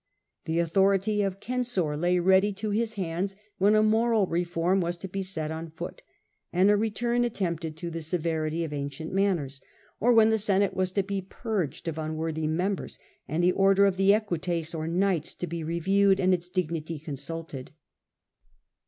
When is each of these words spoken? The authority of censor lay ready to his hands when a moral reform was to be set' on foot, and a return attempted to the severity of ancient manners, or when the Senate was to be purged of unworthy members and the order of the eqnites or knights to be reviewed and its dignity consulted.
The 0.45 0.57
authority 0.57 1.21
of 1.21 1.37
censor 1.43 1.95
lay 1.95 2.17
ready 2.17 2.51
to 2.53 2.71
his 2.71 2.95
hands 2.95 3.35
when 3.59 3.75
a 3.75 3.83
moral 3.83 4.25
reform 4.25 4.81
was 4.81 4.97
to 4.97 5.07
be 5.07 5.21
set' 5.21 5.51
on 5.51 5.69
foot, 5.69 6.01
and 6.51 6.71
a 6.71 6.75
return 6.75 7.23
attempted 7.23 7.77
to 7.77 7.91
the 7.91 8.01
severity 8.01 8.63
of 8.63 8.73
ancient 8.73 9.13
manners, 9.13 9.61
or 9.99 10.11
when 10.11 10.29
the 10.31 10.39
Senate 10.39 10.73
was 10.73 10.91
to 10.93 11.03
be 11.03 11.21
purged 11.21 11.87
of 11.87 11.99
unworthy 11.99 12.47
members 12.47 12.97
and 13.27 13.43
the 13.43 13.51
order 13.51 13.85
of 13.85 13.97
the 13.97 14.09
eqnites 14.09 14.73
or 14.73 14.87
knights 14.87 15.35
to 15.35 15.45
be 15.45 15.63
reviewed 15.63 16.19
and 16.19 16.33
its 16.33 16.49
dignity 16.49 16.97
consulted. 16.97 17.71